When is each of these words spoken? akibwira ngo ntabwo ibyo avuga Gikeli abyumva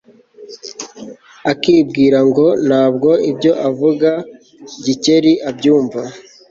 akibwira 1.51 2.19
ngo 2.29 2.47
ntabwo 2.67 3.09
ibyo 3.31 3.51
avuga 3.69 4.09
Gikeli 4.83 5.33
abyumva 5.49 6.01